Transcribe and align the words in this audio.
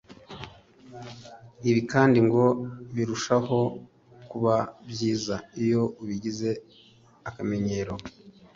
Ibi 1.69 1.81
kandi 1.91 2.19
ngo 2.27 2.45
birushaho 2.95 3.59
kuba 4.29 4.55
byiza 4.89 5.35
iyo 5.63 5.83
ubigize 6.01 6.49
akamenyero 7.29 7.93